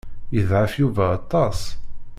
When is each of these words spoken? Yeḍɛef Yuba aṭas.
Yeḍɛef 0.35 0.73
Yuba 0.81 1.03
aṭas. 1.17 1.59